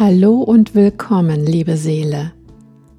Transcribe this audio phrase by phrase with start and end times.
[0.00, 2.32] Hallo und willkommen, liebe Seele.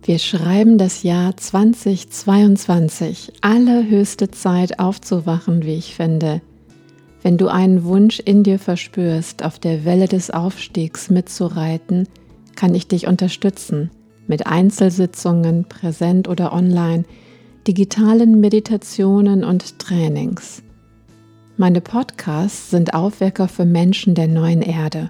[0.04, 6.44] Wir schreiben das Jahr 2022, allerhöchste Zeit aufzuwachen, wie ich finde.
[7.24, 12.08] Wenn du einen Wunsch in dir verspürst, auf der Welle des Aufstiegs mitzureiten,
[12.56, 13.90] kann ich dich unterstützen
[14.28, 17.06] mit Einzelsitzungen, präsent oder online,
[17.68, 20.62] digitalen Meditationen und Trainings.
[21.58, 25.10] Meine Podcasts sind Aufwecker für Menschen der neuen Erde.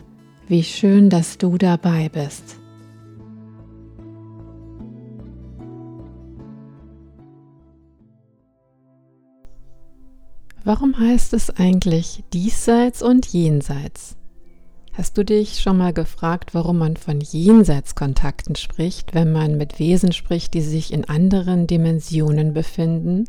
[0.52, 2.58] Wie schön, dass du dabei bist.
[10.66, 14.18] Warum heißt es eigentlich diesseits und jenseits?
[14.91, 20.12] Hast du dich schon mal gefragt, warum man von Jenseitskontakten spricht, wenn man mit Wesen
[20.12, 23.24] spricht, die sich in anderen Dimensionen befinden?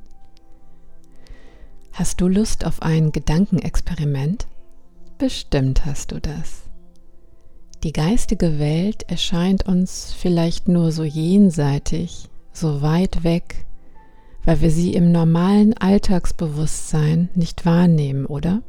[1.92, 4.48] Hast du Lust auf ein Gedankenexperiment?
[5.18, 6.71] Bestimmt hast du das.
[7.82, 13.66] Die geistige Welt erscheint uns vielleicht nur so jenseitig, so weit weg,
[14.44, 18.62] weil wir sie im normalen Alltagsbewusstsein nicht wahrnehmen, oder?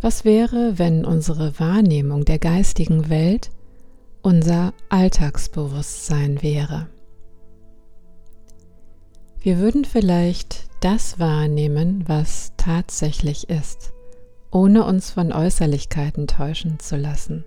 [0.00, 3.50] Was wäre, wenn unsere Wahrnehmung der geistigen Welt
[4.22, 6.86] unser Alltagsbewusstsein wäre?
[9.40, 13.92] Wir würden vielleicht das wahrnehmen, was tatsächlich ist
[14.56, 17.44] ohne uns von Äußerlichkeiten täuschen zu lassen.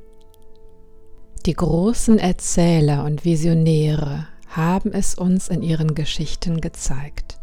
[1.48, 7.40] Die großen Erzähler und Visionäre haben es uns in ihren Geschichten gezeigt.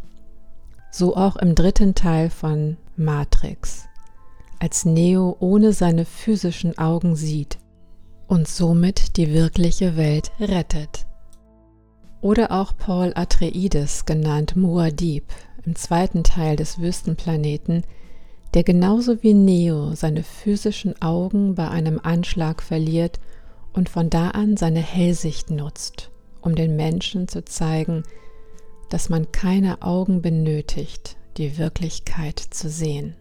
[0.93, 3.87] So auch im dritten Teil von Matrix,
[4.61, 7.59] als Neo ohne seine physischen Augen sieht
[8.29, 11.07] und somit die wirkliche Welt rettet.
[12.21, 15.25] Oder auch Paul Atreides, genannt Muad'Dib,
[15.65, 17.83] im zweiten Teil des Wüstenplaneten,
[18.57, 23.21] der genauso wie Neo seine physischen Augen bei einem Anschlag verliert
[23.75, 26.11] und von da an seine Hellsicht nutzt,
[26.41, 28.03] um den Menschen zu zeigen,
[28.89, 33.15] dass man keine Augen benötigt, die Wirklichkeit zu sehen.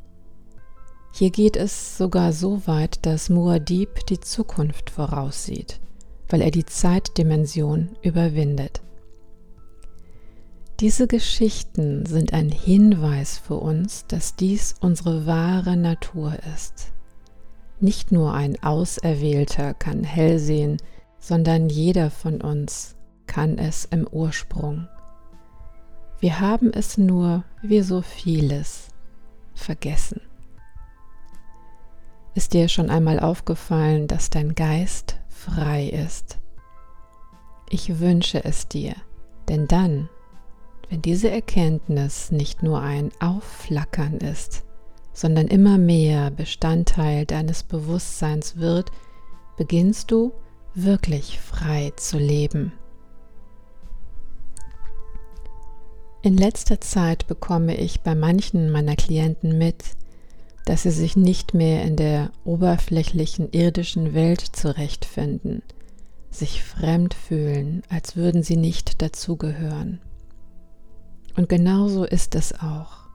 [1.14, 5.82] Hier geht es sogar so weit, dass Muad'Dib die Zukunft voraussieht,
[6.30, 8.82] weil er die Zeitdimension überwindet.
[10.82, 16.92] Diese Geschichten sind ein Hinweis für uns, dass dies unsere wahre Natur ist.
[17.80, 20.78] Nicht nur ein Auserwählter kann hell sehen,
[21.18, 24.90] sondern jeder von uns kann es im Ursprung.
[26.20, 28.90] Wir haben es nur, wie so vieles,
[29.54, 30.20] vergessen.
[32.34, 36.38] Ist dir schon einmal aufgefallen, dass dein Geist frei ist?
[37.70, 38.94] Ich wünsche es dir,
[39.48, 40.10] denn dann
[40.90, 44.64] wenn diese Erkenntnis nicht nur ein Aufflackern ist,
[45.14, 48.92] sondern immer mehr Bestandteil deines Bewusstseins wird,
[49.58, 50.34] beginnst du
[50.74, 52.74] wirklich frei zu leben.
[56.22, 59.84] In letzter Zeit bekomme ich bei manchen meiner Klienten mit,
[60.66, 65.62] dass sie sich nicht mehr in der oberflächlichen irdischen Welt zurechtfinden,
[66.32, 70.02] sich fremd fühlen, als würden sie nicht dazugehören.
[71.36, 73.06] Und genauso ist es auch.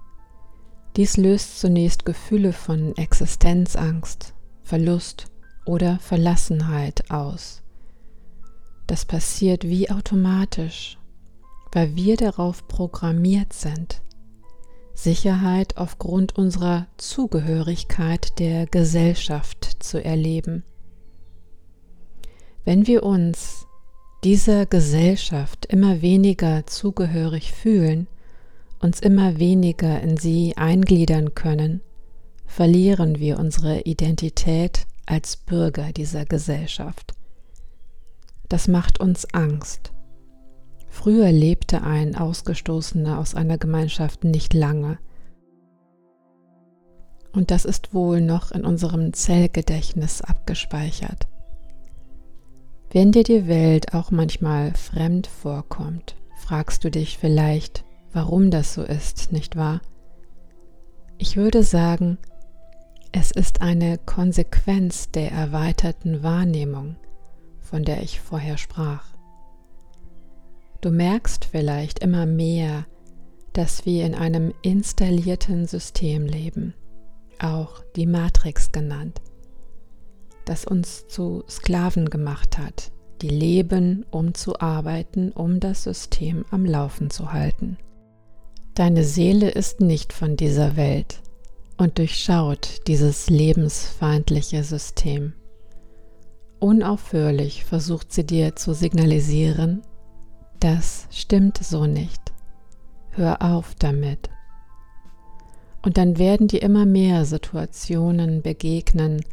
[0.97, 5.27] Dies löst zunächst Gefühle von Existenzangst, Verlust
[5.65, 7.63] oder Verlassenheit aus.
[8.87, 10.99] Das passiert wie automatisch,
[11.73, 14.03] weil wir darauf programmiert sind,
[14.95, 20.65] Sicherheit aufgrund unserer Zugehörigkeit der Gesellschaft zu erleben.
[22.65, 23.67] Wenn wir uns
[24.25, 28.07] dieser Gesellschaft immer weniger zugehörig fühlen,
[28.81, 31.81] uns immer weniger in sie eingliedern können,
[32.47, 37.15] verlieren wir unsere Identität als Bürger dieser Gesellschaft.
[38.49, 39.93] Das macht uns Angst.
[40.89, 44.99] Früher lebte ein Ausgestoßener aus einer Gemeinschaft nicht lange.
[47.33, 51.30] Und das ist wohl noch in unserem Zellgedächtnis abgespeichert.
[52.93, 58.83] Wenn dir die Welt auch manchmal fremd vorkommt, fragst du dich vielleicht, warum das so
[58.83, 59.81] ist, nicht wahr?
[61.17, 62.19] Ich würde sagen,
[63.13, 66.97] es ist eine Konsequenz der erweiterten Wahrnehmung,
[67.61, 69.05] von der ich vorher sprach.
[70.81, 72.87] Du merkst vielleicht immer mehr,
[73.53, 76.75] dass wir in einem installierten System leben,
[77.39, 79.21] auch die Matrix genannt
[80.45, 82.93] das uns zu Sklaven gemacht hat,
[83.23, 87.77] die leben, um zu arbeiten, um das System am Laufen zu halten.
[88.75, 91.21] Deine Seele ist nicht von dieser Welt
[91.77, 95.35] und durchschaut dieses lebensfeindliche System.
[96.61, 99.83] unaufhörlich versucht sie dir zu signalisieren,
[100.61, 102.21] das stimmt so nicht.
[103.11, 104.29] Hör auf damit.
[105.83, 109.25] Und dann werden dir immer mehr Situationen begegnen,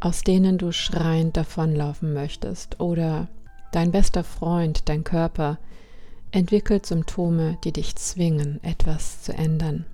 [0.00, 3.28] aus denen du schreiend davonlaufen möchtest oder
[3.72, 5.58] dein bester Freund, dein Körper,
[6.30, 9.86] entwickelt Symptome, die dich zwingen, etwas zu ändern.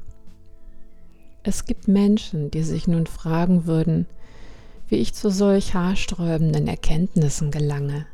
[1.44, 4.06] Es gibt Menschen, die sich nun fragen würden,
[4.88, 8.06] wie ich zu solch haarsträubenden Erkenntnissen gelange.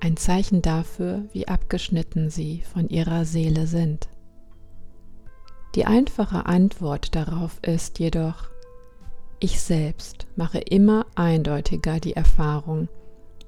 [0.00, 4.08] Ein Zeichen dafür, wie abgeschnitten sie von ihrer Seele sind.
[5.74, 8.48] Die einfache Antwort darauf ist jedoch,
[9.38, 12.88] ich selbst mache immer eindeutiger die Erfahrung,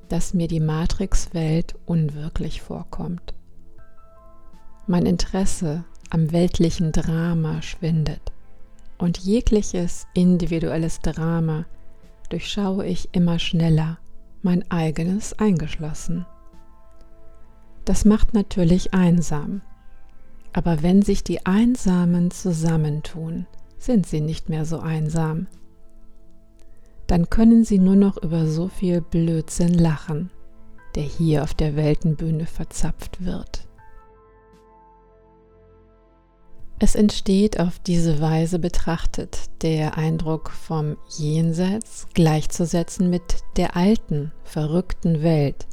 [0.09, 3.35] dass mir die Matrixwelt unwirklich vorkommt.
[4.87, 8.33] Mein Interesse am weltlichen Drama schwindet
[8.99, 11.67] und jegliches individuelles Drama
[12.31, 13.99] durchschaue ich immer schneller,
[14.43, 16.27] mein eigenes eingeschlossen.
[17.85, 19.63] Das macht natürlich einsam,
[20.53, 23.47] aber wenn sich die Einsamen zusammentun,
[23.79, 25.47] sind sie nicht mehr so einsam.
[27.09, 30.31] Dann können sie nur noch über so viel Blödsinn lachen,
[30.95, 33.67] der hier auf der Weltenbühne verzapft wird.
[36.79, 45.25] Es entsteht auf diese Weise betrachtet der Eindruck vom Jenseits gleichzusetzen mit der alten, verrückten
[45.25, 45.67] Welt,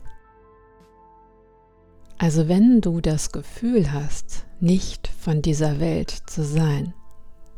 [2.18, 6.94] also wenn du das Gefühl hast, nicht von dieser Welt zu sein,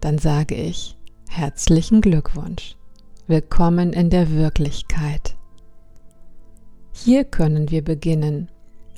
[0.01, 0.97] dann sage ich
[1.29, 2.76] herzlichen Glückwunsch.
[3.29, 5.35] Willkommen in der Wirklichkeit.
[6.93, 8.49] Hier können wir beginnen,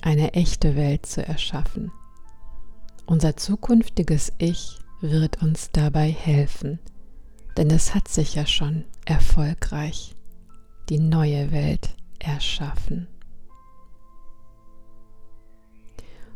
[0.04, 1.92] eine echte Welt zu erschaffen.
[3.08, 6.78] Unser zukünftiges Ich wird uns dabei helfen,
[7.58, 10.16] denn es hat sich ja schon erfolgreich
[10.90, 11.90] die neue Welt
[12.20, 13.08] erschaffen.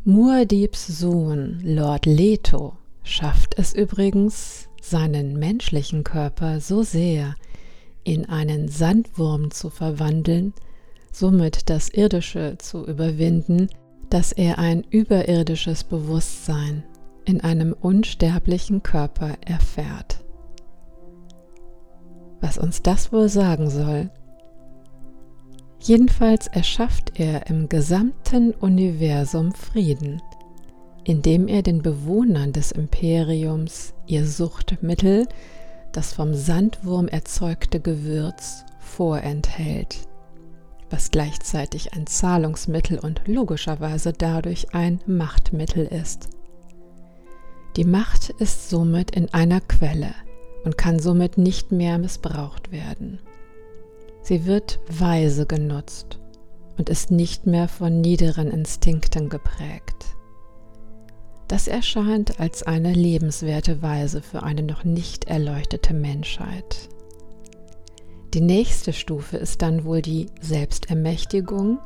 [0.04, 7.36] Muad'Dibs Sohn Lord Leto schafft es übrigens, seinen menschlichen Körper so sehr
[8.04, 10.54] in einen Sandwurm zu verwandeln,
[11.12, 13.70] somit das Irdische zu überwinden,
[14.10, 16.84] dass er ein überirdisches Bewusstsein
[17.26, 20.24] in einem unsterblichen Körper erfährt.
[22.42, 24.10] Was uns das wohl sagen soll,
[25.84, 30.22] Jedenfalls erschafft er im gesamten Universum Frieden,
[31.04, 35.28] indem er den Bewohnern des Imperiums ihr Suchtmittel,
[35.94, 39.98] das vom Sandwurm erzeugte Gewürz, vorenthält,
[40.90, 46.30] was gleichzeitig ein Zahlungsmittel und logischerweise dadurch ein Machtmittel ist.
[47.78, 50.14] Die Macht ist somit in einer Quelle
[50.64, 53.20] und kann somit nicht mehr missbraucht werden.
[54.22, 56.20] Sie wird weise genutzt
[56.78, 60.16] und ist nicht mehr von niederen Instinkten geprägt.
[61.48, 66.90] Das erscheint als eine lebenswerte Weise für eine noch nicht erleuchtete Menschheit.
[68.34, 71.78] Die nächste Stufe ist dann wohl die Selbstermächtigung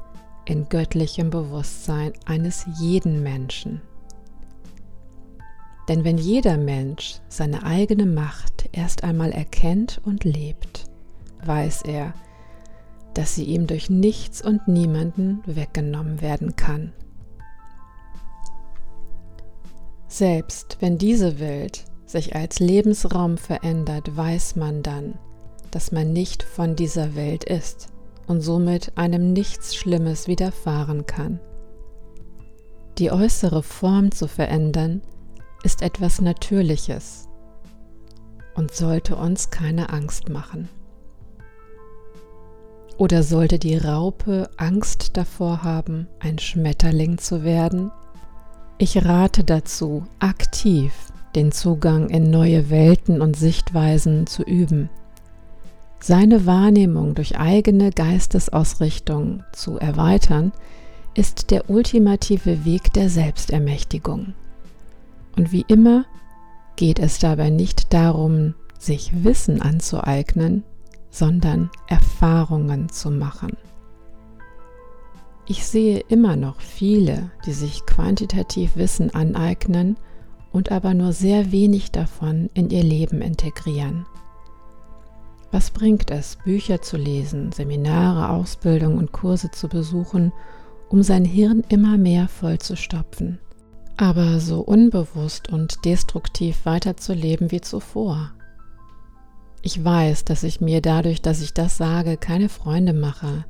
[0.46, 3.82] in göttlichem Bewusstsein eines jeden Menschen.
[5.90, 10.86] Denn wenn jeder Mensch seine eigene Macht erst einmal erkennt und lebt,
[11.46, 12.14] weiß er,
[13.14, 16.94] dass sie ihm durch nichts und niemanden weggenommen werden kann.
[20.08, 25.16] Selbst wenn diese Welt sich als Lebensraum verändert, weiß man dann,
[25.72, 27.90] dass man nicht von dieser Welt ist
[28.28, 31.40] und somit einem nichts Schlimmes widerfahren kann.
[32.98, 35.02] Die äußere Form zu verändern,
[35.64, 37.28] ist etwas Natürliches
[38.56, 40.70] und sollte uns keine Angst machen.
[42.98, 47.92] Oder sollte die Raupe Angst davor haben, ein Schmetterling zu werden?
[48.80, 50.94] Ich rate dazu, aktiv
[51.36, 54.90] den Zugang in neue Welten und Sichtweisen zu üben,
[56.00, 60.52] seine Wahrnehmung durch eigene Geistesausrichtung zu erweitern,
[61.16, 64.34] ist der ultimative Weg der Selbstermächtigung.
[65.36, 66.06] Und wie immer
[66.76, 70.64] geht es dabei nicht darum, sich Wissen anzueignen,
[71.10, 73.58] sondern Erfahrungen zu machen.
[75.50, 79.96] Ich sehe immer noch viele, die sich quantitativ Wissen aneignen
[80.52, 84.06] und aber nur sehr wenig davon in ihr Leben integrieren.
[85.52, 90.34] Was bringt es, Bücher zu lesen, Seminare, Ausbildung und Kurse zu besuchen,
[90.90, 93.40] um sein Hirn immer mehr vollzustopfen,
[93.96, 98.32] aber so unbewusst und destruktiv weiterzuleben wie zuvor?
[99.62, 103.46] Ich weiß, dass ich mir dadurch, dass ich das sage, keine Freunde mache.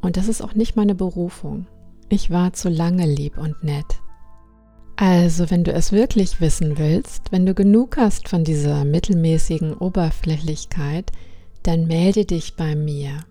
[0.00, 1.66] Und das ist auch nicht meine Berufung.
[2.08, 4.00] Ich war zu lange lieb und nett.
[4.96, 11.10] Also, wenn du es wirklich wissen willst, wenn du genug hast von dieser mittelmäßigen Oberflächlichkeit,
[11.62, 13.24] dann melde dich bei mir.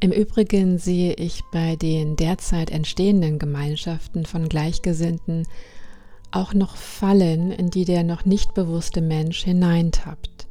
[0.00, 5.46] Im Übrigen sehe ich bei den derzeit entstehenden Gemeinschaften von Gleichgesinnten
[6.30, 10.48] auch noch Fallen, in die der noch nicht bewusste Mensch hineintappt.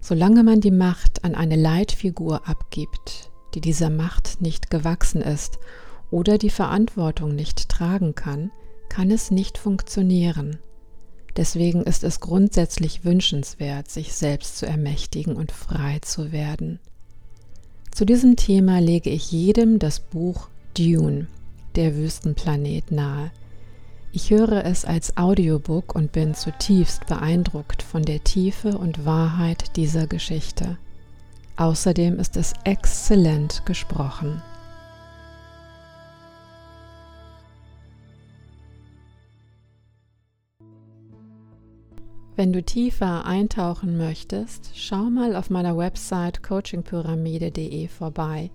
[0.00, 5.58] Solange man die Macht an eine Leitfigur abgibt, die dieser Macht nicht gewachsen ist
[6.10, 8.50] oder die Verantwortung nicht tragen kann,
[8.88, 10.58] kann es nicht funktionieren.
[11.36, 16.78] Deswegen ist es grundsätzlich wünschenswert, sich selbst zu ermächtigen und frei zu werden.
[17.90, 21.26] Zu diesem Thema lege ich jedem das Buch Dune,
[21.74, 23.30] der Wüstenplanet, nahe.
[24.12, 30.06] Ich höre es als Audiobook und bin zutiefst beeindruckt von der Tiefe und Wahrheit dieser
[30.06, 30.78] Geschichte.
[31.56, 34.42] Außerdem ist es exzellent gesprochen.
[42.36, 48.50] Wenn du tiefer eintauchen möchtest, schau mal auf meiner Website coachingpyramide.de vorbei.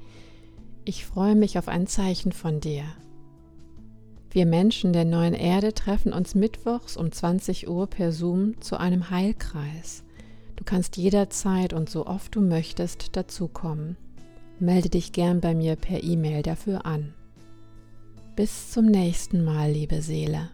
[0.83, 2.83] Ich freue mich auf ein Zeichen von dir.
[4.31, 9.09] Wir Menschen der neuen Erde treffen uns mittwochs um 20 Uhr per Zoom zu einem
[9.09, 10.03] Heilkreis.
[10.59, 13.95] Du kannst jederzeit und so oft du möchtest dazukommen.
[14.59, 17.13] Melde dich gern bei mir per E-Mail dafür an.
[18.35, 20.49] Bis zum nächsten Mal, liebe Seele.